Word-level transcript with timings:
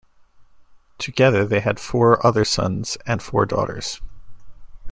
Together 0.97 1.45
they 1.45 1.59
had 1.59 1.79
four 1.79 2.25
other 2.25 2.43
sons 2.43 2.97
and 3.05 3.21
four 3.21 3.45
daughters. 3.45 4.01